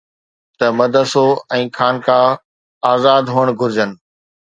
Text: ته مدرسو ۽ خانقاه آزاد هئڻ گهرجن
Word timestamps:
ته 0.59 0.65
مدرسو 0.79 1.23
۽ 1.57 1.63
خانقاه 1.77 2.31
آزاد 2.93 3.25
هئڻ 3.35 3.47
گهرجن 3.61 3.91